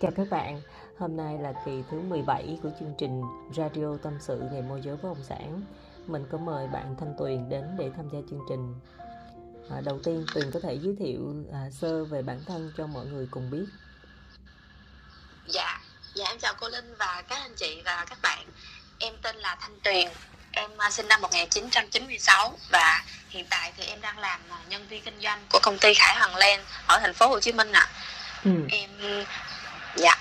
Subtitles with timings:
[0.00, 0.62] Chào các bạn,
[0.98, 3.22] hôm nay là kỳ thứ 17 của chương trình
[3.56, 5.62] Radio Tâm sự ngày môi giới bất động sản.
[6.06, 8.80] Mình có mời bạn Thanh Tuyền đến để tham gia chương trình.
[9.70, 13.06] À, đầu tiên Tuyền có thể giới thiệu à, sơ về bản thân cho mọi
[13.06, 13.64] người cùng biết.
[15.46, 15.80] Dạ,
[16.14, 18.46] dạ em chào cô Linh và các anh chị và các bạn.
[18.98, 20.08] Em tên là Thanh Tuyền,
[20.52, 25.02] em à, sinh năm 1996 và hiện tại thì em đang làm à, nhân viên
[25.02, 27.80] kinh doanh của công ty Khải Hoàng Len ở thành phố Hồ Chí Minh ạ.
[27.80, 28.00] À.
[28.44, 28.50] Ừ.
[28.70, 28.90] Em
[29.96, 30.16] dạ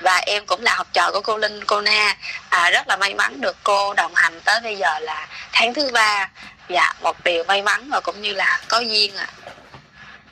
[0.00, 2.16] và em cũng là học trò của cô Linh cô Na
[2.48, 5.90] à, rất là may mắn được cô đồng hành tới bây giờ là tháng thứ
[5.92, 6.30] ba
[6.68, 9.52] dạ một điều may mắn và cũng như là có duyên ạ à.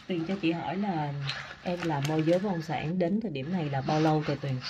[0.09, 1.09] Tuyền cho chị hỏi là
[1.63, 4.39] em là môi giới bất động sản đến thời điểm này là bao lâu rồi
[4.43, 4.61] Tuyền?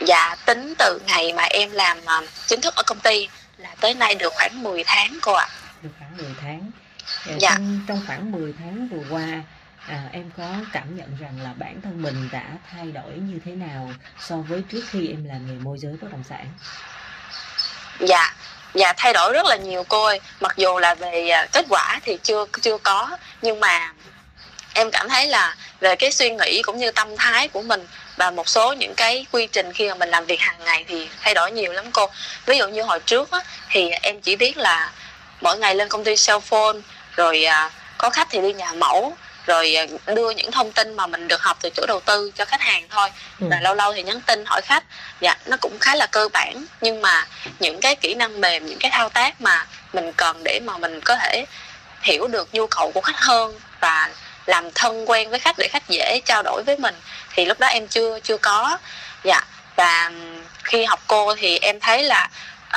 [0.00, 3.94] Dạ tính từ ngày mà em làm uh, chính thức ở công ty là tới
[3.94, 5.48] nay được khoảng 10 tháng cô ạ.
[5.50, 5.56] À.
[5.82, 6.70] Được khoảng 10 tháng.
[7.38, 7.50] Dạ.
[7.50, 9.42] Trong, trong khoảng 10 tháng vừa qua
[9.86, 13.52] à, em có cảm nhận rằng là bản thân mình đã thay đổi như thế
[13.52, 16.46] nào so với trước khi em làm nghề môi giới bất động sản?
[18.00, 18.34] Dạ
[18.74, 20.20] dạ thay đổi rất là nhiều cô ơi.
[20.40, 23.92] Mặc dù là về à, kết quả thì chưa chưa có nhưng mà
[24.74, 27.86] em cảm thấy là về cái suy nghĩ cũng như tâm thái của mình
[28.16, 31.08] và một số những cái quy trình khi mà mình làm việc hàng ngày thì
[31.20, 32.10] thay đổi nhiều lắm cô.
[32.46, 33.38] Ví dụ như hồi trước á,
[33.70, 34.92] thì em chỉ biết là
[35.40, 36.76] mỗi ngày lên công ty cell phone
[37.16, 39.16] rồi à, có khách thì đi nhà mẫu
[39.50, 42.44] rồi à, đưa những thông tin mà mình được học từ chủ đầu tư cho
[42.44, 43.10] khách hàng thôi.
[43.40, 43.46] Ừ.
[43.50, 44.84] và lâu lâu thì nhắn tin hỏi khách.
[45.20, 46.64] Dạ nó cũng khá là cơ bản.
[46.80, 47.26] Nhưng mà
[47.58, 51.00] những cái kỹ năng mềm những cái thao tác mà mình cần để mà mình
[51.00, 51.44] có thể
[52.02, 54.10] hiểu được nhu cầu của khách hơn và
[54.46, 56.94] làm thân quen với khách để khách dễ trao đổi với mình
[57.34, 58.78] thì lúc đó em chưa chưa có.
[59.24, 59.40] Dạ
[59.76, 60.10] và
[60.64, 62.28] khi học cô thì em thấy là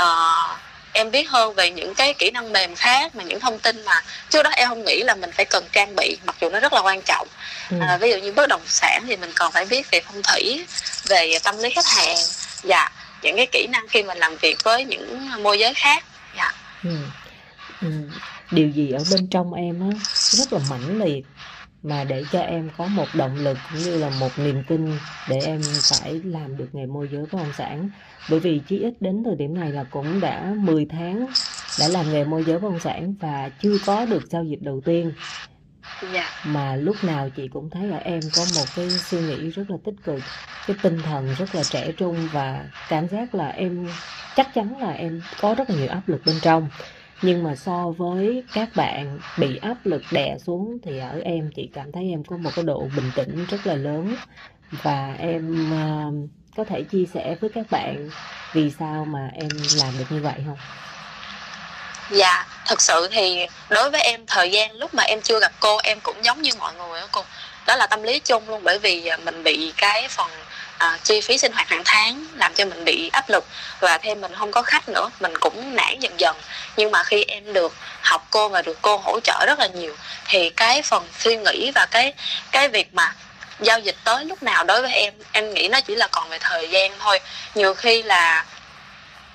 [0.01, 0.59] uh,
[0.93, 4.01] em biết hơn về những cái kỹ năng mềm khác mà những thông tin mà
[4.29, 6.73] trước đó em không nghĩ là mình phải cần trang bị mặc dù nó rất
[6.73, 7.27] là quan trọng
[7.71, 7.77] ừ.
[7.81, 10.65] à, ví dụ như bất động sản thì mình còn phải biết về phong thủy
[11.05, 12.17] về tâm lý khách hàng
[12.63, 12.89] dạ
[13.21, 16.03] những cái kỹ năng khi mình làm việc với những môi giới khác
[16.37, 16.89] dạ ừ.
[17.81, 17.87] Ừ.
[18.51, 21.25] điều gì ở bên trong em á rất là mãnh liệt
[21.83, 24.97] mà để cho em có một động lực cũng như là một niềm tin
[25.29, 27.89] để em phải làm được nghề môi giới bất động sản
[28.29, 31.27] bởi vì chí ít đến thời điểm này là cũng đã 10 tháng
[31.79, 34.81] đã làm nghề môi giới bất động sản và chưa có được giao dịch đầu
[34.81, 35.11] tiên
[36.01, 36.13] yeah.
[36.13, 36.29] Dạ.
[36.45, 39.77] mà lúc nào chị cũng thấy là em có một cái suy nghĩ rất là
[39.83, 40.19] tích cực
[40.67, 43.87] cái tinh thần rất là trẻ trung và cảm giác là em
[44.35, 46.67] chắc chắn là em có rất là nhiều áp lực bên trong
[47.21, 51.69] nhưng mà so với các bạn bị áp lực đè xuống thì ở em chị
[51.73, 54.15] cảm thấy em có một cái độ bình tĩnh rất là lớn.
[54.71, 58.09] Và em uh, có thể chia sẻ với các bạn
[58.53, 60.57] vì sao mà em làm được như vậy không?
[62.11, 65.77] Dạ thật sự thì đối với em thời gian lúc mà em chưa gặp cô
[65.83, 67.23] em cũng giống như mọi người đó cô.
[67.67, 70.31] Đó là tâm lý chung luôn bởi vì ờ, mình bị cái phần
[70.83, 73.45] à, chi phí sinh hoạt hàng tháng làm cho mình bị áp lực
[73.79, 76.35] và thêm mình không có khách nữa mình cũng nản dần dần.
[76.77, 79.95] Nhưng mà khi em được học cô và được cô hỗ trợ rất là nhiều
[80.25, 82.13] thì cái phần suy nghĩ và cái
[82.51, 83.15] cái việc mà
[83.59, 86.39] giao dịch tới lúc nào đối với em em nghĩ nó chỉ là còn về
[86.39, 87.19] thời gian thôi.
[87.55, 88.45] Nhiều khi là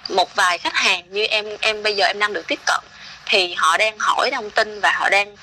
[0.09, 2.81] một vài khách hàng như em em bây giờ em đang được tiếp cận
[3.27, 5.37] thì họ đang hỏi thông tin và họ đang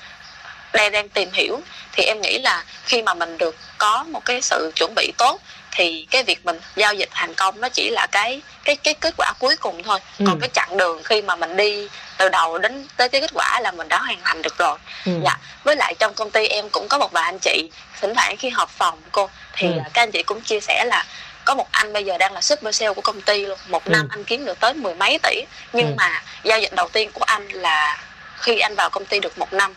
[0.72, 1.60] đang đang tìm hiểu.
[1.92, 5.40] Thì em nghĩ là khi mà mình được có một cái sự chuẩn bị tốt
[5.76, 9.14] thì cái việc mình giao dịch thành công nó chỉ là cái cái cái kết
[9.16, 10.24] quả cuối cùng thôi ừ.
[10.28, 11.88] còn cái chặng đường khi mà mình đi
[12.18, 15.12] từ đầu đến tới cái kết quả là mình đã hoàn thành được rồi ừ.
[15.24, 17.70] dạ với lại trong công ty em cũng có một vài anh chị
[18.00, 19.80] thỉnh thoảng khi họp phòng cô thì ừ.
[19.94, 21.04] các anh chị cũng chia sẻ là
[21.44, 23.90] có một anh bây giờ đang là super sale của công ty luôn một ừ.
[23.90, 25.94] năm anh kiếm được tới mười mấy tỷ nhưng ừ.
[25.96, 28.04] mà giao dịch đầu tiên của anh là
[28.38, 29.74] khi anh vào công ty được một năm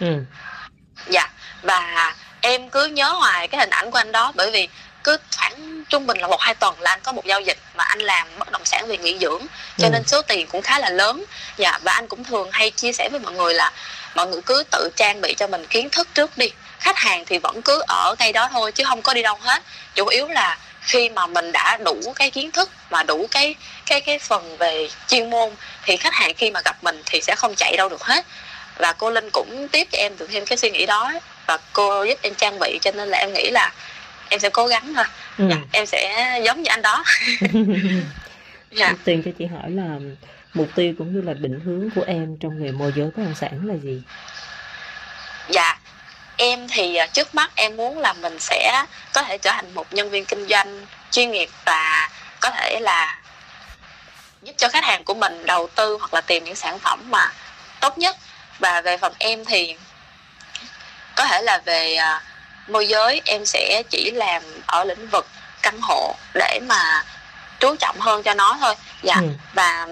[0.00, 0.24] ừ.
[1.08, 1.30] dạ
[1.62, 4.68] và em cứ nhớ hoài cái hình ảnh của anh đó bởi vì
[5.04, 7.84] cứ khoảng trung bình là một hai tuần là anh có một giao dịch mà
[7.84, 9.46] anh làm bất động sản về nghỉ dưỡng.
[9.78, 9.90] Cho ừ.
[9.92, 11.24] nên số tiền cũng khá là lớn.
[11.56, 13.72] Dạ và anh cũng thường hay chia sẻ với mọi người là
[14.14, 16.50] mọi người cứ tự trang bị cho mình kiến thức trước đi.
[16.80, 19.62] Khách hàng thì vẫn cứ ở ngay đó thôi chứ không có đi đâu hết.
[19.94, 23.54] Chủ yếu là khi mà mình đã đủ cái kiến thức mà đủ cái
[23.86, 25.50] cái cái phần về chuyên môn
[25.84, 28.26] thì khách hàng khi mà gặp mình thì sẽ không chạy đâu được hết.
[28.78, 31.12] Và cô linh cũng tiếp cho em được thêm cái suy nghĩ đó
[31.46, 33.72] và cô giúp em trang bị cho nên là em nghĩ là
[34.32, 35.04] em sẽ cố gắng thôi
[35.38, 35.48] ừ.
[35.50, 37.04] dạ, em sẽ giống như anh đó
[38.70, 38.94] dạ.
[39.04, 39.98] tiền cho chị hỏi là
[40.54, 43.34] mục tiêu cũng như là định hướng của em trong nghề môi giới bất động
[43.34, 44.02] sản là gì
[45.48, 45.78] dạ
[46.36, 48.84] em thì à, trước mắt em muốn là mình sẽ
[49.14, 53.20] có thể trở thành một nhân viên kinh doanh chuyên nghiệp và có thể là
[54.42, 57.32] giúp cho khách hàng của mình đầu tư hoặc là tìm những sản phẩm mà
[57.80, 58.16] tốt nhất
[58.58, 59.76] và về phần em thì
[61.16, 62.31] có thể là về uh,
[62.68, 65.26] môi giới em sẽ chỉ làm ở lĩnh vực
[65.62, 67.04] căn hộ để mà
[67.60, 69.28] chú trọng hơn cho nó thôi dạ ừ.
[69.54, 69.86] và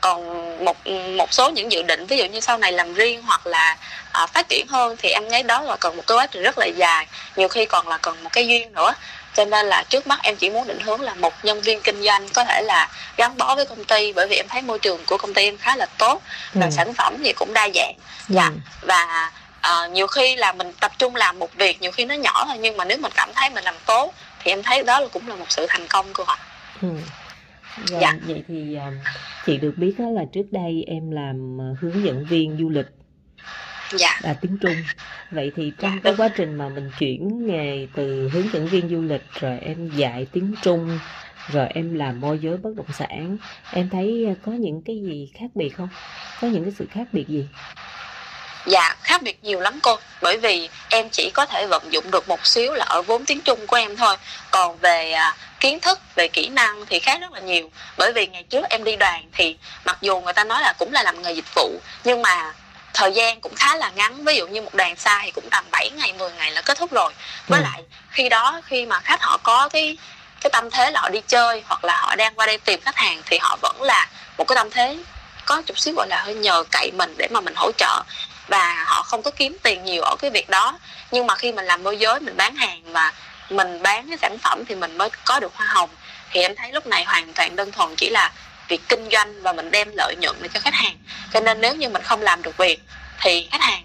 [0.00, 0.24] còn
[0.64, 0.86] một
[1.16, 3.76] một số những dự định ví dụ như sau này làm riêng hoặc là
[4.22, 6.58] uh, phát triển hơn thì em thấy đó là cần một cái quá trình rất
[6.58, 7.06] là dài
[7.36, 8.94] nhiều khi còn là cần một cái duyên nữa
[9.34, 12.02] cho nên là trước mắt em chỉ muốn định hướng là một nhân viên kinh
[12.02, 15.04] doanh có thể là gắn bó với công ty bởi vì em thấy môi trường
[15.06, 16.22] của công ty em khá là tốt
[16.54, 16.70] và ừ.
[16.70, 17.94] sản phẩm thì cũng đa dạng
[18.28, 18.54] dạ ừ.
[18.80, 19.30] và
[19.64, 22.56] uh, nhiều khi là mình tập trung làm một việc nhiều khi nó nhỏ thôi
[22.60, 25.28] nhưng mà nếu mình cảm thấy mình làm tốt thì em thấy đó là cũng
[25.28, 26.38] là một sự thành công của họ
[26.82, 26.88] ừ.
[27.86, 28.14] Rồi, dạ.
[28.26, 28.94] vậy thì uh,
[29.46, 32.86] chị được biết đó là trước đây em làm uh, hướng dẫn viên du lịch
[33.92, 34.20] dạ.
[34.22, 34.76] là tiếng Trung
[35.30, 38.88] vậy thì trong dạ, cái quá trình mà mình chuyển nghề từ hướng dẫn viên
[38.88, 40.98] du lịch rồi em dạy tiếng Trung
[41.52, 43.36] rồi em làm môi giới bất động sản
[43.72, 45.88] em thấy có những cái gì khác biệt không
[46.40, 47.48] có những cái sự khác biệt gì
[48.66, 49.98] Dạ khác biệt nhiều lắm cô.
[50.22, 53.40] Bởi vì em chỉ có thể vận dụng được một xíu là ở vốn tiếng
[53.40, 54.16] Trung của em thôi.
[54.50, 57.70] Còn về à, kiến thức, về kỹ năng thì khác rất là nhiều.
[57.98, 60.92] Bởi vì ngày trước em đi đoàn thì mặc dù người ta nói là cũng
[60.92, 62.52] là làm nghề dịch vụ Nhưng mà
[62.94, 64.24] thời gian cũng khá là ngắn.
[64.24, 66.78] Ví dụ như một đoàn xa thì cũng tầm 7 ngày 10 ngày là kết
[66.78, 67.12] thúc rồi.
[67.48, 67.64] Với ừ.
[67.64, 69.96] lại khi đó khi mà khách họ có cái
[70.40, 72.96] cái tâm thế là họ đi chơi hoặc là họ đang qua đây tìm khách
[72.96, 74.08] hàng thì họ vẫn là
[74.38, 74.98] một cái tâm thế
[75.44, 78.02] có chút xíu gọi là hơi nhờ cậy mình để mà mình hỗ trợ
[78.48, 80.78] và họ không có kiếm tiền nhiều ở cái việc đó.
[81.10, 83.12] Nhưng mà khi mình làm môi giới, mình bán hàng và
[83.50, 85.90] mình bán cái sản phẩm thì mình mới có được hoa hồng,
[86.30, 88.32] thì em thấy lúc này hoàn toàn đơn thuần chỉ là
[88.68, 90.96] việc kinh doanh và mình đem lợi nhuận cho khách hàng.
[91.32, 92.80] Cho nên nếu như mình không làm được việc
[93.20, 93.82] thì khách hàng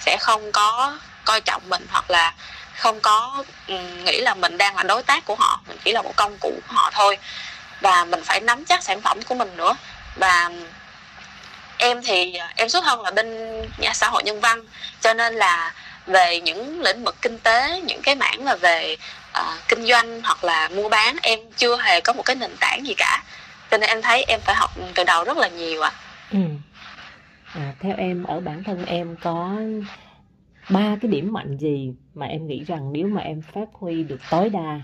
[0.00, 2.34] sẽ không có coi trọng mình hoặc là
[2.76, 3.74] không có ừ,
[4.04, 6.52] nghĩ là mình đang là đối tác của họ, mình chỉ là một công cụ
[6.68, 7.18] của họ thôi.
[7.80, 9.76] Và mình phải nắm chắc sản phẩm của mình nữa.
[10.16, 10.50] Và
[11.78, 13.26] em thì à, em xuất thân là bên
[13.78, 14.64] nhà xã hội nhân văn
[15.00, 15.72] cho nên là
[16.06, 18.96] về những lĩnh vực kinh tế những cái mảng mà về
[19.40, 22.86] uh, kinh doanh hoặc là mua bán em chưa hề có một cái nền tảng
[22.86, 23.22] gì cả
[23.70, 26.00] cho nên em thấy em phải học từ đầu rất là nhiều ạ à.
[26.32, 26.38] ừ.
[27.54, 29.56] à, theo em ở bản thân em có
[30.70, 34.20] ba cái điểm mạnh gì mà em nghĩ rằng nếu mà em phát huy được
[34.30, 34.80] tối đa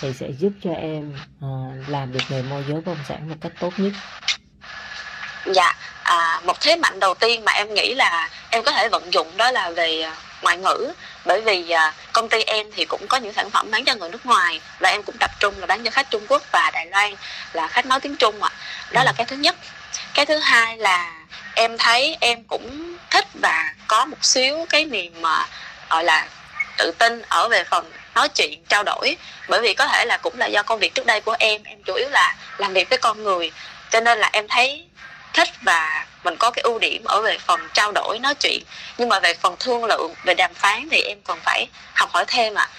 [0.00, 3.36] thì sẽ giúp cho em uh, làm được nghề môi giới bất động sản một
[3.40, 3.92] cách tốt nhất
[5.46, 9.12] dạ à, một thế mạnh đầu tiên mà em nghĩ là em có thể vận
[9.12, 10.92] dụng đó là về à, ngoại ngữ.
[11.24, 14.08] Bởi vì à, công ty em thì cũng có những sản phẩm bán cho người
[14.08, 16.86] nước ngoài và em cũng tập trung là bán cho khách Trung Quốc và Đài
[16.86, 17.14] Loan
[17.52, 18.50] là khách nói tiếng Trung ạ.
[18.90, 19.04] Đó ừ.
[19.04, 19.56] là cái thứ nhất.
[20.14, 21.12] Cái thứ hai là
[21.54, 25.46] em thấy em cũng thích và có một xíu cái niềm mà
[25.90, 26.26] gọi là
[26.78, 29.16] tự tin ở về phần nói chuyện trao đổi.
[29.48, 31.82] Bởi vì có thể là cũng là do công việc trước đây của em em
[31.82, 33.52] chủ yếu là làm việc với con người.
[33.90, 34.84] Cho nên là em thấy
[35.34, 38.62] thích và mình có cái ưu điểm ở về phần trao đổi, nói chuyện
[38.98, 42.24] nhưng mà về phần thương lượng, về đàm phán thì em còn phải học hỏi
[42.28, 42.74] thêm ạ à.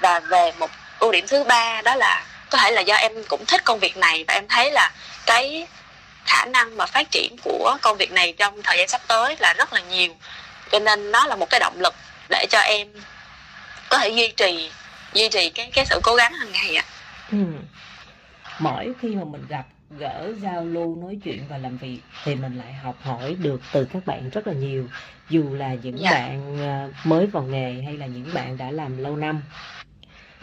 [0.00, 3.44] và về một ưu điểm thứ ba đó là có thể là do em cũng
[3.46, 4.90] thích công việc này và em thấy là
[5.26, 5.66] cái
[6.24, 9.54] khả năng mà phát triển của công việc này trong thời gian sắp tới là
[9.58, 10.14] rất là nhiều
[10.72, 11.94] cho nên nó là một cái động lực
[12.30, 12.88] để cho em
[13.88, 14.70] có thể duy trì
[15.12, 16.92] duy trì cái cái sự cố gắng hàng ngày ạ à.
[17.32, 17.38] ừ.
[18.58, 22.58] mỗi khi mà mình gặp gỡ giao lưu nói chuyện và làm việc thì mình
[22.58, 24.88] lại học hỏi được từ các bạn rất là nhiều
[25.30, 26.10] dù là những dạ.
[26.10, 29.42] bạn ờ, mới vào nghề hay là những bạn đã làm lâu năm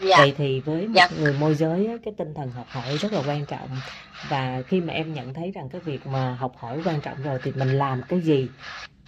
[0.00, 0.16] dạ.
[0.18, 1.08] vậy thì với một dạ.
[1.18, 3.68] người môi giới cái tinh thần học hỏi rất là quan trọng
[4.28, 7.38] và khi mà em nhận thấy rằng cái việc mà học hỏi quan trọng rồi
[7.42, 8.48] thì mình làm cái gì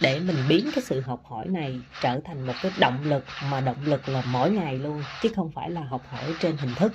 [0.01, 3.61] để mình biến cái sự học hỏi này trở thành một cái động lực mà
[3.61, 6.93] động lực là mỗi ngày luôn chứ không phải là học hỏi trên hình thức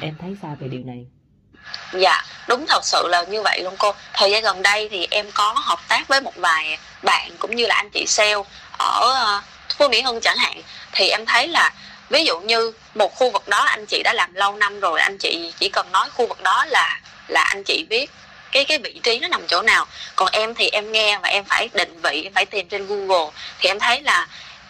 [0.00, 1.06] em thấy sao về điều này
[1.92, 3.94] dạ đúng, thật sự là như vậy luôn cô.
[4.12, 7.66] Thời gian gần đây thì em có hợp tác với một vài bạn cũng như
[7.66, 8.42] là anh chị sale
[8.78, 9.42] ở ờ,
[9.78, 10.62] Phú Mỹ Hưng chẳng hạn.
[10.92, 11.72] Thì em thấy là
[12.08, 15.18] ví dụ như một khu vực đó anh chị đã làm lâu năm rồi, anh
[15.18, 18.10] chị chỉ cần nói khu vực đó là là anh chị biết
[18.52, 19.86] cái cái vị trí nó nằm chỗ nào.
[20.16, 23.32] Còn em thì em nghe và em phải định vị, em phải tìm trên Google.
[23.58, 24.26] Thì em thấy là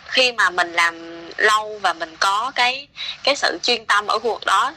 [0.06, 2.88] khi mà mình làm lâu và mình có cái
[3.22, 4.72] cái sự chuyên tâm ở khu vực đó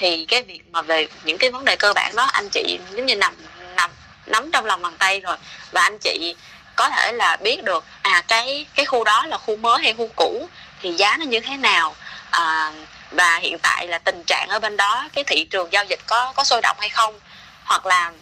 [0.00, 3.06] thì cái việc mà về những cái vấn đề cơ bản đó anh chị giống
[3.06, 3.34] như nằm
[3.76, 3.90] nằm
[4.26, 5.36] nắm trong lòng bàn tay rồi.
[5.72, 6.34] Và anh chị
[6.76, 10.08] có thể là biết được à cái cái khu đó là khu mới hay khu
[10.16, 10.48] cũ
[10.82, 11.96] thì giá nó như thế nào.
[12.30, 12.72] À,
[13.10, 16.32] và hiện tại là tình trạng ở bên đó cái thị trường giao dịch có
[16.36, 17.20] có sôi động hay không?
[17.64, 18.12] Hoặc là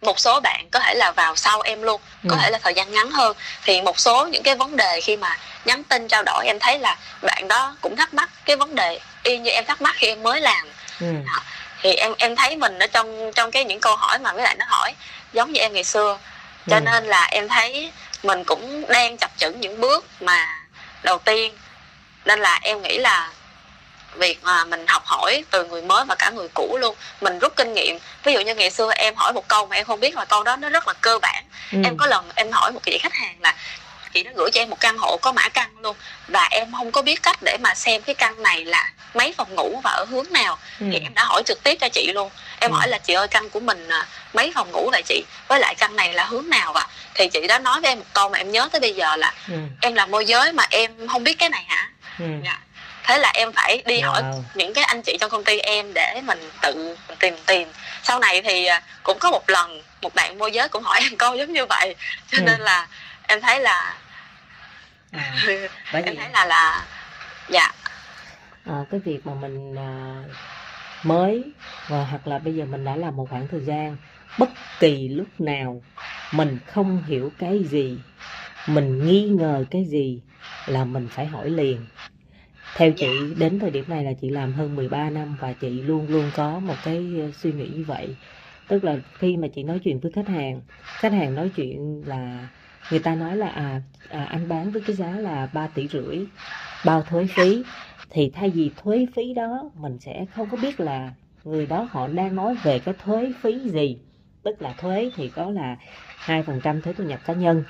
[0.00, 2.40] một số bạn có thể là vào sau em luôn có ừ.
[2.42, 3.36] thể là thời gian ngắn hơn.
[3.64, 6.78] Thì một số những cái vấn đề khi mà nhắn tin trao đổi em thấy
[6.78, 10.06] là bạn đó cũng thắc mắc cái vấn đề y như em thắc mắc khi
[10.06, 10.68] em mới làm
[11.00, 11.06] ừ.
[11.82, 14.58] thì em em thấy mình ở trong trong cái những câu hỏi mà mấy bạn
[14.58, 14.94] nó hỏi
[15.32, 16.18] giống như em ngày xưa
[16.66, 16.80] cho ừ.
[16.80, 17.92] nên là em thấy
[18.22, 20.46] mình cũng đang chập chững những bước mà
[21.02, 21.54] đầu tiên
[22.24, 23.30] nên là em nghĩ là
[24.14, 27.56] việc mà mình học hỏi từ người mới và cả người cũ luôn mình rút
[27.56, 30.14] kinh nghiệm ví dụ như ngày xưa em hỏi một câu mà em không biết
[30.14, 31.78] là câu đó nó rất là cơ bản ừ.
[31.84, 33.54] em có lần em hỏi một chị khách hàng là
[34.14, 35.96] chị nó gửi cho em một căn hộ có mã căn luôn
[36.28, 39.54] và em không có biết cách để mà xem cái căn này là mấy phòng
[39.54, 40.86] ngủ và ở hướng nào ừ.
[40.92, 42.74] thì em đã hỏi trực tiếp cho chị luôn em ừ.
[42.74, 45.74] hỏi là chị ơi căn của mình à, mấy phòng ngủ vậy chị với lại
[45.74, 48.38] căn này là hướng nào ạ thì chị đã nói với em một câu mà
[48.38, 49.54] em nhớ tới bây giờ là ừ.
[49.80, 52.24] em là môi giới mà em không biết cái này hả ừ.
[52.44, 52.58] dạ
[53.04, 54.12] thế là em phải đi wow.
[54.12, 54.22] hỏi
[54.54, 57.68] những cái anh chị trong công ty em để mình tự tìm tìm
[58.02, 61.16] sau này thì à, cũng có một lần một bạn môi giới cũng hỏi em
[61.16, 61.94] câu giống như vậy
[62.30, 62.42] cho ừ.
[62.46, 62.86] nên là
[63.30, 63.98] em thấy là
[65.10, 65.34] à,
[65.92, 66.86] em thấy là là
[67.48, 67.72] dạ.
[68.64, 70.22] À, cái việc mà mình à,
[71.02, 71.44] mới
[71.88, 73.96] và hoặc là bây giờ mình đã làm một khoảng thời gian
[74.38, 74.48] bất
[74.80, 75.82] kỳ lúc nào
[76.32, 77.98] mình không hiểu cái gì
[78.66, 80.22] mình nghi ngờ cái gì
[80.66, 81.86] là mình phải hỏi liền.
[82.76, 83.34] Theo chị dạ.
[83.38, 86.58] đến thời điểm này là chị làm hơn 13 năm và chị luôn luôn có
[86.58, 88.16] một cái ờ, suy nghĩ như vậy.
[88.68, 92.48] Tức là khi mà chị nói chuyện với khách hàng khách hàng nói chuyện là
[92.90, 96.18] người ta nói là à, à anh bán với cái giá là 3 tỷ rưỡi
[96.84, 97.62] bao thuế phí.
[98.10, 101.12] Thì thay vì thuế phí đó mình sẽ không có biết là
[101.44, 103.98] người đó họ đang nói về cái thuế phí gì.
[104.42, 105.76] Tức là thuế thì có là
[106.16, 107.64] hai phần trăm thuế thu nhập cá nhân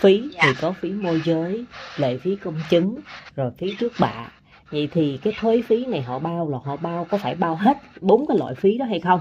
[0.00, 0.52] phí thì dạ.
[0.60, 1.64] có phí môi giới
[1.96, 3.00] lệ phí công chứng
[3.36, 4.28] rồi phí trước bạ.
[4.70, 7.76] Vậy thì cái thuế phí này họ bao là họ bao có phải bao hết
[8.00, 9.20] bốn cái loại phí đó hay không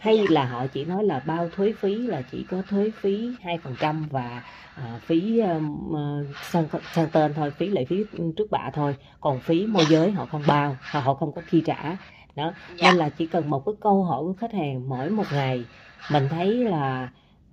[0.00, 3.58] hay là họ chỉ nói là bao thuế phí là chỉ có thuế phí hai
[3.58, 4.42] phần trăm và
[4.74, 8.04] à, phí um, uh, sang, sang tên thôi phí lệ phí
[8.36, 11.96] trước bạ thôi còn phí môi giới họ không bao họ không có chi trả
[12.36, 12.90] đó dạ.
[12.90, 15.64] nên là chỉ cần một cái câu hỏi của khách hàng mỗi một ngày
[16.12, 17.08] mình thấy là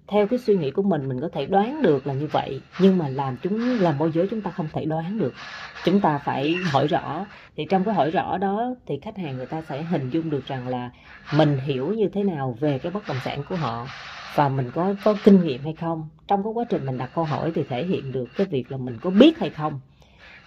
[0.07, 2.97] theo cái suy nghĩ của mình mình có thể đoán được là như vậy, nhưng
[2.97, 5.33] mà làm chúng, làm môi giới chúng ta không thể đoán được.
[5.85, 7.25] Chúng ta phải hỏi rõ.
[7.55, 10.47] Thì trong cái hỏi rõ đó thì khách hàng người ta sẽ hình dung được
[10.47, 10.91] rằng là
[11.35, 13.87] mình hiểu như thế nào về cái bất động sản của họ
[14.35, 16.09] và mình có có kinh nghiệm hay không.
[16.27, 18.77] Trong cái quá trình mình đặt câu hỏi thì thể hiện được cái việc là
[18.77, 19.79] mình có biết hay không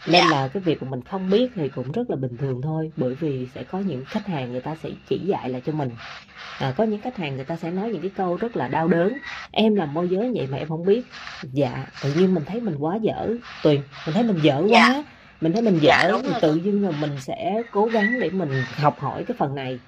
[0.07, 0.31] nên dạ.
[0.31, 3.15] là cái việc của mình không biết thì cũng rất là bình thường thôi bởi
[3.15, 5.91] vì sẽ có những khách hàng người ta sẽ chỉ dạy lại cho mình.
[6.59, 8.89] À, có những khách hàng người ta sẽ nói những cái câu rất là đau
[8.89, 9.19] đớn.
[9.51, 11.03] Em làm môi giới vậy mà em không biết.
[11.53, 13.35] Dạ tự nhiên mình thấy mình quá dở.
[13.63, 14.89] Tuyền mình thấy mình dở dạ.
[14.89, 15.05] quá
[15.41, 18.31] mình thấy mình dạ, dở dạ, thì tự nhiên là mình sẽ cố gắng để
[18.31, 19.79] mình học hỏi cái phần này.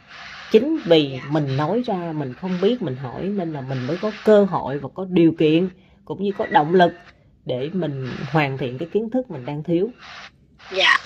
[0.50, 1.30] Chính vì dạ.
[1.30, 4.78] mình nói ra mình không biết mình hỏi nên là mình mới có cơ hội
[4.78, 5.68] và có điều kiện
[6.04, 6.92] cũng như có động lực
[7.44, 9.90] để mình hoàn thiện cái kiến thức mình đang thiếu.
[10.72, 10.96] Dạ.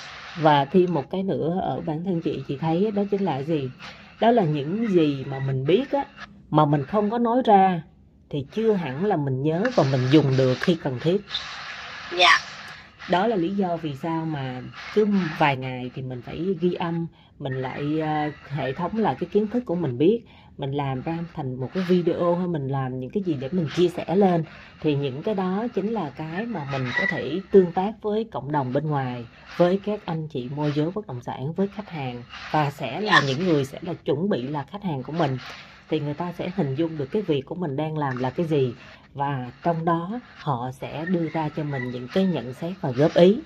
[0.41, 3.71] Và thêm một cái nữa ở bản thân chị chị thấy đó chính là gì?
[4.21, 6.05] Đó là những gì mà mình biết á
[6.51, 7.83] mà mình không có nói ra
[8.31, 11.21] thì chưa hẳn là mình nhớ và mình dùng được khi cần thiết.
[12.19, 12.39] Dạ.
[13.11, 14.63] Đó là lý do vì sao mà
[14.95, 15.07] cứ
[15.39, 17.07] vài ngày thì mình phải ghi âm
[17.39, 20.23] mình lại uh, hệ thống là cái kiến thức của mình biết
[20.59, 23.69] mình làm ra thành một cái video hay mình làm những cái gì để mình
[23.77, 24.45] chia sẻ lên
[24.81, 28.53] thì những cái đó chính là cái mà mình có thể tương tác với cộng
[28.53, 32.23] đồng bên ngoài với các anh chị môi giới bất động sản với khách hàng
[32.53, 35.39] và sẽ là những người sẽ là chuẩn bị là khách hàng của mình.
[35.89, 38.47] Thì người ta sẽ hình dung được cái việc của mình đang làm là cái
[38.47, 38.75] gì
[39.15, 43.15] và trong đó họ sẽ đưa ra cho mình những cái nhận xét và góp
[43.15, 43.41] ý.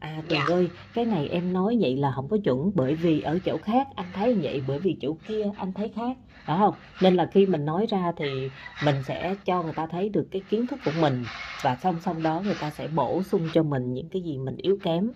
[0.00, 0.54] À Tường dạ.
[0.54, 3.88] ơi cái này em nói vậy là không có chuẩn bởi vì ở chỗ khác
[3.94, 6.16] anh thấy vậy bởi vì chỗ kia anh thấy khác
[6.48, 8.50] đó không nên là khi mình nói ra thì
[8.84, 11.24] mình sẽ cho người ta thấy được cái kiến thức của mình
[11.62, 14.56] và song song đó người ta sẽ bổ sung cho mình những cái gì mình
[14.56, 15.10] yếu kém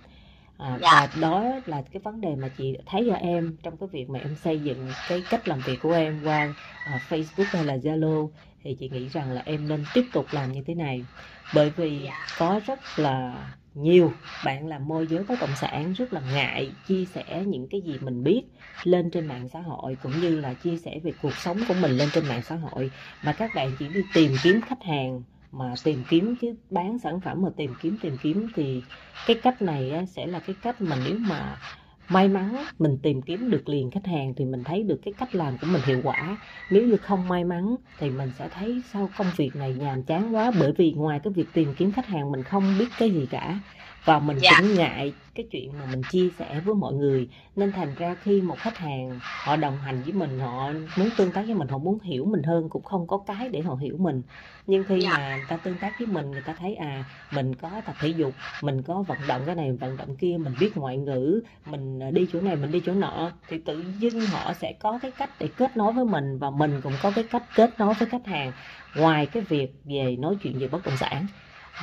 [0.58, 0.88] à, dạ.
[0.92, 4.18] và đó là cái vấn đề mà chị thấy ở em trong cái việc mà
[4.18, 6.54] em xây dựng cái cách làm việc của em qua
[6.94, 8.28] uh, Facebook hay là Zalo
[8.62, 11.04] thì chị nghĩ rằng là em nên tiếp tục làm như thế này
[11.54, 12.26] bởi vì dạ.
[12.38, 13.34] có rất là
[13.74, 14.12] nhiều.
[14.44, 17.98] Bạn làm môi giới bất động sản, rất là ngại chia sẻ những cái gì
[18.00, 18.42] mình biết
[18.84, 21.90] lên trên mạng xã hội, cũng như là chia sẻ về cuộc sống của mình
[21.90, 22.90] lên trên mạng xã hội.
[23.22, 27.20] Mà các bạn chỉ đi tìm kiếm khách hàng mà tìm kiếm chứ bán sản
[27.20, 28.82] phẩm mà tìm kiếm tìm kiếm thì
[29.26, 31.56] cái cách này sẽ là cái cách mà nếu mà
[32.08, 35.34] may mắn mình tìm kiếm được liền khách hàng thì mình thấy được cái cách
[35.34, 36.38] làm của mình hiệu quả.
[36.70, 40.34] Nếu như không may mắn thì mình sẽ thấy sau công việc này nhàm chán
[40.34, 43.26] quá bởi vì ngoài cái việc tìm kiếm khách hàng mình không biết cái gì
[43.30, 43.60] cả
[44.04, 44.50] và mình dạ.
[44.58, 48.40] cũng ngại cái chuyện mà mình chia sẻ với mọi người nên thành ra khi
[48.40, 51.78] một khách hàng họ đồng hành với mình họ muốn tương tác với mình họ
[51.78, 54.22] muốn hiểu mình hơn cũng không có cái để họ hiểu mình
[54.66, 55.10] nhưng khi dạ.
[55.10, 58.08] mà người ta tương tác với mình người ta thấy à mình có tập thể
[58.08, 58.32] dục
[58.62, 62.26] mình có vận động cái này vận động kia mình biết ngoại ngữ mình đi
[62.32, 65.48] chỗ này mình đi chỗ nọ thì tự dưng họ sẽ có cái cách để
[65.56, 68.52] kết nối với mình và mình cũng có cái cách kết nối với khách hàng
[68.96, 71.26] ngoài cái việc về nói chuyện về bất động sản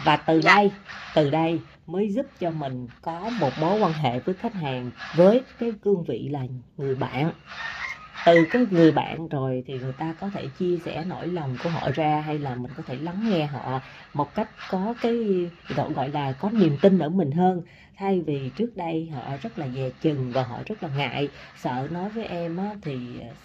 [0.03, 0.55] và từ dạ.
[0.55, 0.71] đây
[1.15, 5.41] từ đây mới giúp cho mình có một mối quan hệ với khách hàng với
[5.59, 6.41] cái cương vị là
[6.77, 7.31] người bạn
[8.25, 11.69] từ cái người bạn rồi thì người ta có thể chia sẻ nỗi lòng của
[11.69, 13.81] họ ra hay là mình có thể lắng nghe họ
[14.13, 17.61] một cách có cái gọi gọi là có niềm tin ở mình hơn
[17.99, 21.29] thay vì trước đây họ rất là dè chừng và họ rất là ngại
[21.63, 22.97] sợ nói với em á, thì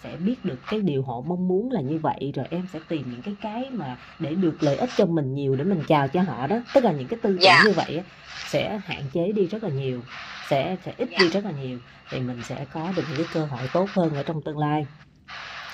[0.03, 3.11] sẽ biết được cái điều họ mong muốn là như vậy rồi em sẽ tìm
[3.11, 6.21] những cái cái mà để được lợi ích cho mình nhiều để mình chào cho
[6.21, 7.57] họ đó tức là những cái tư tưởng yeah.
[7.57, 7.69] Dạ.
[7.69, 8.03] như vậy á,
[8.47, 10.01] sẽ hạn chế đi rất là nhiều
[10.49, 11.21] sẽ sẽ ít yeah.
[11.21, 11.33] đi dạ.
[11.33, 14.23] rất là nhiều thì mình sẽ có được những cái cơ hội tốt hơn ở
[14.23, 14.85] trong tương lai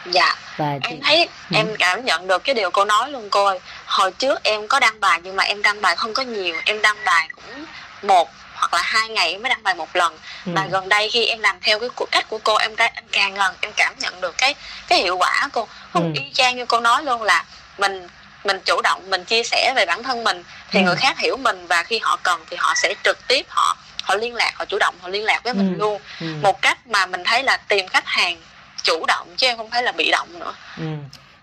[0.06, 1.56] dạ và em thấy ừ.
[1.56, 4.80] em cảm nhận được cái điều cô nói luôn cô ơi hồi trước em có
[4.80, 7.66] đăng bài nhưng mà em đăng bài không có nhiều em đăng bài cũng
[8.02, 8.30] một
[8.62, 10.52] hoặc là hai ngày mới đăng bài một lần ừ.
[10.56, 13.56] và gần đây khi em làm theo cái cách của cô em em càng lần
[13.62, 14.56] em cảm nhận được cái
[14.88, 16.22] cái hiệu quả cô không ừ.
[16.22, 17.46] y chang như cô nói luôn là
[17.78, 18.08] mình
[18.44, 20.84] mình chủ động mình chia sẻ về bản thân mình thì ừ.
[20.84, 24.16] người khác hiểu mình và khi họ cần thì họ sẽ trực tiếp họ họ
[24.16, 25.80] liên lạc họ chủ động họ liên lạc với mình ừ.
[25.80, 26.28] luôn ừ.
[26.42, 28.42] một cách mà mình thấy là tìm khách hàng
[28.84, 30.84] chủ động chứ em không phải là bị động nữa ừ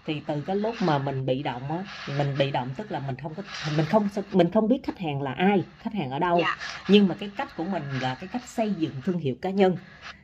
[0.09, 1.79] thì từ cái lúc mà mình bị động á
[2.19, 3.43] mình bị động tức là mình không có
[3.77, 6.49] mình không mình không biết khách hàng là ai khách hàng ở đâu yeah.
[6.61, 6.85] Dạ.
[6.88, 9.77] nhưng mà cái cách của mình là cái cách xây dựng thương hiệu cá nhân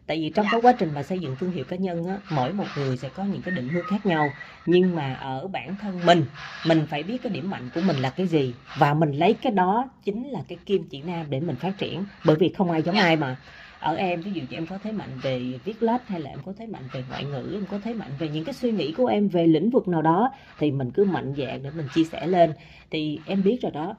[0.07, 0.53] tại vì trong yeah.
[0.53, 0.59] Dạ.
[0.63, 3.09] cái quá trình mà xây dựng thương hiệu cá nhân á mỗi một người sẽ
[3.09, 4.31] có những cái định hướng khác nhau
[4.67, 6.25] nhưng mà ở bản thân mình
[6.67, 9.53] mình phải biết cái điểm mạnh của mình là cái gì và mình lấy cái
[9.53, 12.83] đó chính là cái kim chỉ nam để mình phát triển bởi vì không ai
[12.83, 13.05] giống yeah.
[13.05, 13.09] Dạ.
[13.09, 13.37] ai mà
[13.85, 16.39] ở em ví dụ như em có thế mạnh về viết lách hay là em
[16.47, 18.93] có thế mạnh về ngoại ngữ em có thế mạnh về những cái suy nghĩ
[18.93, 22.05] của em về lĩnh vực nào đó thì mình cứ mạnh dạn để mình chia
[22.05, 22.53] sẻ lên.
[22.91, 23.95] Thì em biết rồi đó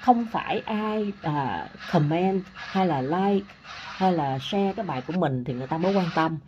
[0.00, 3.46] không phải ai à, comment hay là like
[3.96, 6.38] hay là share cái bài của mình thì người ta mới quan tâm.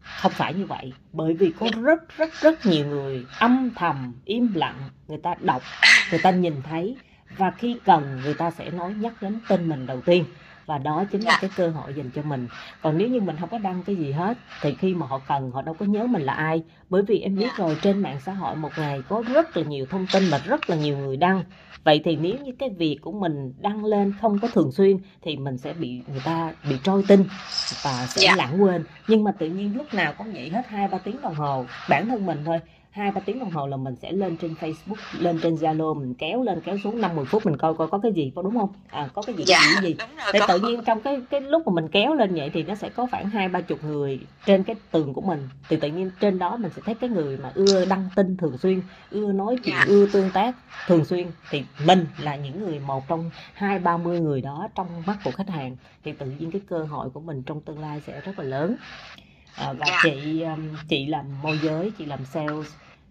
[0.00, 4.52] Không phải như vậy bởi vì có rất rất rất nhiều người âm thầm im
[4.54, 5.62] lặng người ta đọc
[6.10, 6.96] người ta nhìn thấy
[7.36, 10.24] và khi cần người ta sẽ nói nhắc đến tên mình đầu tiên
[10.66, 11.38] và đó chính là dạ.
[11.40, 12.48] cái cơ hội dành cho mình
[12.82, 15.50] còn nếu như mình không có đăng cái gì hết thì khi mà họ cần
[15.50, 17.64] họ đâu có nhớ mình là ai bởi vì em biết dạ.
[17.64, 20.70] rồi trên mạng xã hội một ngày có rất là nhiều thông tin và rất
[20.70, 21.44] là nhiều người đăng
[21.84, 25.36] vậy thì nếu như cái việc của mình đăng lên không có thường xuyên thì
[25.36, 27.24] mình sẽ bị người ta bị trôi tin
[27.84, 28.36] và sẽ yeah.
[28.38, 28.44] Dạ.
[28.44, 31.34] lãng quên nhưng mà tự nhiên lúc nào cũng vậy hết hai ba tiếng đồng
[31.34, 32.58] hồ bản thân mình thôi
[32.96, 36.14] hai ba tiếng đồng hồ là mình sẽ lên trên Facebook lên trên Zalo mình
[36.14, 38.58] kéo lên kéo xuống năm mười phút mình coi coi có cái gì có đúng
[38.58, 38.72] không?
[38.88, 39.96] À có cái gì dạ, cái gì
[40.32, 42.88] thì tự nhiên trong cái cái lúc mà mình kéo lên vậy thì nó sẽ
[42.88, 45.48] có khoảng hai ba chục người trên cái tường của mình.
[45.68, 48.58] Thì tự nhiên trên đó mình sẽ thấy cái người mà ưa đăng tin thường
[48.58, 49.84] xuyên ưa nói chuyện dạ.
[49.88, 50.56] ưa tương tác
[50.86, 51.26] thường xuyên.
[51.50, 55.30] Thì mình là những người một trong hai ba mươi người đó trong mắt của
[55.30, 55.76] khách hàng.
[56.04, 58.76] Thì tự nhiên cái cơ hội của mình trong tương lai sẽ rất là lớn.
[59.56, 60.00] À, và dạ.
[60.02, 60.44] chị
[60.88, 62.66] chị làm môi giới chị làm sales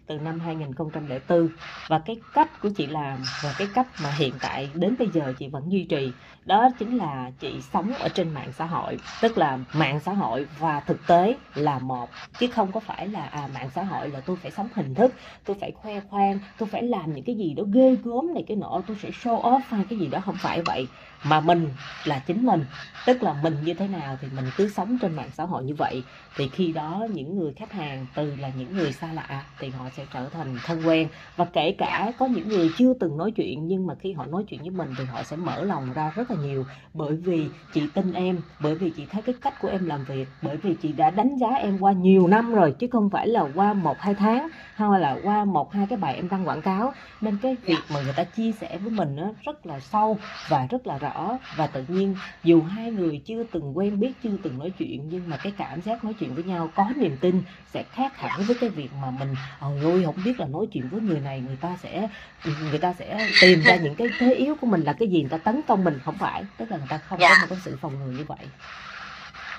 [0.06, 1.48] từ năm 2004
[1.86, 5.32] và cái cách của chị làm và cái cách mà hiện tại đến bây giờ
[5.38, 6.16] chị vẫn duy trì
[6.46, 10.46] đó chính là chị sống ở trên mạng xã hội, tức là mạng xã hội
[10.58, 14.20] và thực tế là một, chứ không có phải là à mạng xã hội là
[14.20, 17.54] tôi phải sống hình thức, tôi phải khoe khoang, tôi phải làm những cái gì
[17.54, 20.20] đó ghê gớm này cái nọ, tôi sẽ show off hay cái gì đó.
[20.26, 20.86] Không phải vậy,
[21.24, 21.68] mà mình
[22.04, 22.64] là chính mình.
[23.06, 25.74] Tức là mình như thế nào thì mình cứ sống trên mạng xã hội như
[25.74, 26.02] vậy.
[26.36, 29.84] Thì khi đó những người khách hàng, từ là những người xa lạ, thì họ
[29.96, 31.08] sẽ trở thành thân quen.
[31.36, 34.44] Và kể cả có những người chưa từng nói chuyện, nhưng mà khi họ nói
[34.48, 36.66] chuyện với mình thì họ sẽ mở lòng ra rất là nhiều.
[36.94, 40.28] Bởi vì chị tin em, bởi vì chị thấy cái cách của em làm việc,
[40.42, 43.42] bởi vì chị đã đánh giá em qua nhiều năm rồi, chứ không phải là
[43.42, 46.94] qua một, hai tháng, hay là qua một, hai cái bài em đăng quảng cáo.
[47.20, 50.66] Nên cái việc mà người ta chia sẻ với mình nó rất là sâu và
[50.70, 51.38] rất là rõ.
[51.50, 55.28] Và tự nhiên, dù hai người chưa từng quen biết, chưa từng nói chuyện, nhưng
[55.28, 58.56] mà cái cảm giác nói chuyện với nhau, có niềm tin sẽ khác hẳn với
[58.60, 61.56] cái việc mà mình, ôi ôi không biết là nói chuyện với người này, người
[61.56, 62.08] ta sẽ,
[62.44, 65.30] người ta sẽ tìm ra những cái thế yếu của mình là cái gì, người
[65.30, 65.98] ta tấn công mình.
[66.04, 66.25] Không phải
[66.58, 67.28] tức là người ta không dạ.
[67.28, 68.46] có một cái sự phòng ngừa như vậy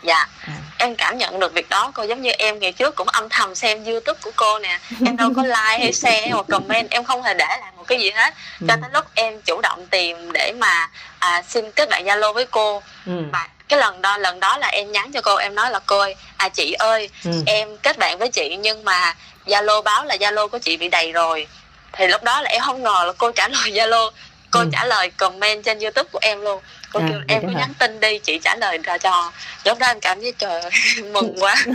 [0.03, 0.53] dạ à.
[0.77, 3.55] em cảm nhận được việc đó cô giống như em ngày trước cũng âm thầm
[3.55, 7.23] xem youtube của cô nè em đâu có like hay share hoặc comment em không
[7.23, 8.33] hề để lại một cái gì hết
[8.67, 8.79] cho ừ.
[8.81, 12.81] tới lúc em chủ động tìm để mà à, xin kết bạn zalo với cô
[13.05, 13.23] ừ.
[13.31, 15.99] và cái lần đó lần đó là em nhắn cho cô em nói là cô
[15.99, 17.31] ơi à chị ơi ừ.
[17.45, 21.11] em kết bạn với chị nhưng mà zalo báo là zalo của chị bị đầy
[21.11, 21.47] rồi
[21.91, 24.11] thì lúc đó là em không ngờ là cô trả lời zalo
[24.51, 24.69] cô ừ.
[24.71, 26.61] trả lời comment trên youtube của em luôn.
[26.93, 29.31] Cô à, kêu em cứ nhắn tin đi chị trả lời ra cho.
[29.65, 30.61] Lúc đó em cảm thấy trời
[31.13, 31.55] mừng quá.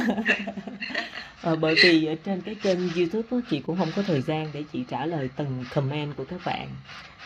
[1.43, 4.51] Ờ, bởi vì ở trên cái kênh youtube đó, chị cũng không có thời gian
[4.53, 6.69] để chị trả lời từng comment của các bạn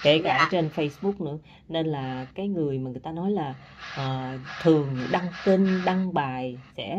[0.02, 0.48] kể cả Dạ.
[0.50, 1.38] trên Facebook nữa.
[1.68, 3.54] Nên là cái người mà người ta nói là
[3.96, 6.96] ờ, thường đăng tin đăng bài sẽ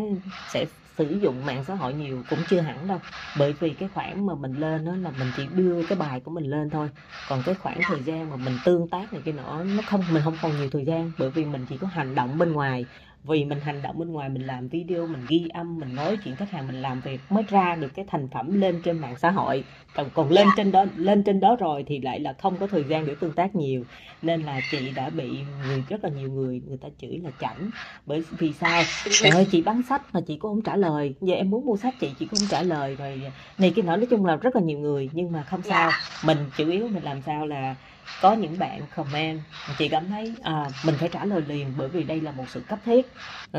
[0.53, 0.65] sẽ
[0.97, 2.99] sử dụng mạng xã hội nhiều cũng chưa hẳn đâu.
[3.33, 6.31] Bởi vì cái khoảng mà mình lên đó là mình chỉ đưa cái bài của
[6.31, 6.89] mình lên thôi.
[7.25, 10.23] Còn cái khoảng thời gian mà mình tương tác này kia nọ nó không, mình
[10.23, 12.87] không còn nhiều thời gian bởi vì mình chỉ có hành động bên ngoài
[13.23, 16.35] vì mình hành động bên ngoài mình làm video mình ghi âm mình nói chuyện
[16.35, 19.31] khách hàng mình làm việc mới ra được cái thành phẩm lên trên mạng xã
[19.31, 19.63] hội.
[19.95, 20.53] Còn còn lên Dạ.
[20.57, 23.31] trên đó lên trên đó rồi thì lại là không có thời gian để tương
[23.33, 23.83] tác nhiều.
[24.21, 25.29] Nên là chị đã bị
[25.67, 27.69] người rất là nhiều người người ta chửi là chảnh.
[28.05, 28.83] Bởi vì sao?
[29.11, 31.15] Trời ơi chị bán sách mà chị cũng không trả lời.
[31.21, 32.95] Giờ em muốn mua sách chị chị cũng không trả lời.
[32.95, 33.21] Rồi
[33.57, 33.95] này cái nọ.
[33.95, 35.89] Nói chung là rất là nhiều người nhưng mà không sao.
[35.91, 35.97] Dạ.
[36.25, 37.75] mình chủ yếu mình làm sao là
[38.21, 39.39] có những bạn comment
[39.77, 42.63] chị cảm thấy à, mình phải trả lời liền bởi vì đây là một sự
[42.67, 43.07] cấp thiết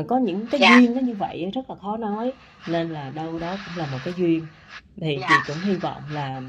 [0.07, 0.75] có những cái Dạ.
[0.77, 2.33] duyên nó như vậy rất là khó nói
[2.67, 4.47] nên là đâu đó cũng là một cái duyên
[5.01, 5.27] thì Dạ.
[5.29, 6.41] chị cũng hy vọng là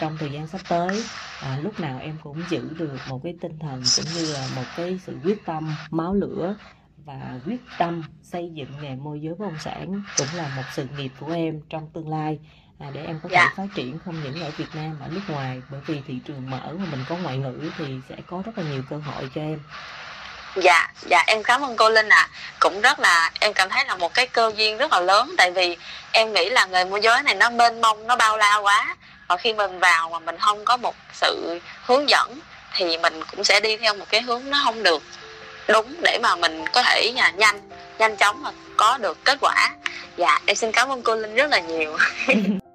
[0.00, 3.58] trong thời gian sắp tới à, lúc nào em cũng giữ được một cái tinh
[3.58, 6.56] thần cũng như là một cái sự quyết tâm máu lửa
[6.96, 10.88] và quyết tâm xây dựng nghề môi giới bất động sản cũng là một sự
[10.96, 12.38] nghiệp của em trong tương lai
[12.80, 13.52] à, để em có thể Dạ.
[13.56, 15.62] phát triển không những ở Việt Nam mà ở nước ngoài.
[15.70, 18.64] Bởi vì thị trường mở mà mình có ngoại ngữ thì sẽ có rất là
[18.70, 19.60] nhiều cơ hội cho em.
[20.56, 22.28] Dạ dạ em cảm ơn cô linh ạ.
[22.60, 25.34] Cũng rất là em cảm thấy là một cái cơ duyên rất là lớn.
[25.38, 25.76] Tại vì
[26.12, 28.96] em nghĩ là nghề môi giới này nó mênh mông nó bao la quá.
[29.28, 32.40] Và khi mình vào mà mình không có một sự hướng dẫn
[32.74, 35.02] thì mình cũng sẽ đi theo một cái hướng nó không được
[35.68, 37.60] đúng để mà mình có thể là nhanh
[37.98, 39.70] nhanh chóng mà có được kết quả.
[40.16, 41.98] Dạ em xin cảm ơn cô linh rất là nhiều